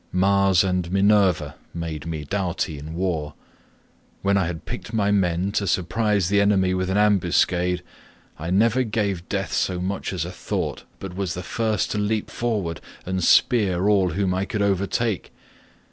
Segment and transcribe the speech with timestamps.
[0.11, 3.35] Mars and Minerva made me doughty in war;
[4.23, 7.83] when I had picked my men to surprise the enemy with an ambuscade
[8.39, 12.31] I never gave death so much as a thought, but was the first to leap
[12.31, 15.31] forward and spear all whom I could overtake.